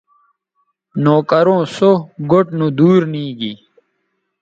نوکروں 1.03 1.61
سو 1.75 1.91
گوٹھ 2.29 2.49
نودور 2.57 3.01
نیگی 3.11 3.53